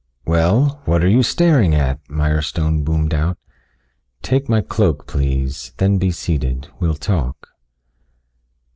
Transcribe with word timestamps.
"Well, 0.25 0.81
what 0.85 1.03
are 1.03 1.07
you 1.07 1.21
staring 1.21 1.75
at?" 1.75 1.99
Mirestone 2.09 2.83
boomed 2.83 3.13
out. 3.13 3.37
"Take 4.23 4.49
my 4.49 4.61
cloak, 4.61 5.05
please, 5.05 5.73
then 5.77 5.99
be 5.99 6.09
seated. 6.09 6.69
We'll 6.79 6.95
talk." 6.95 7.49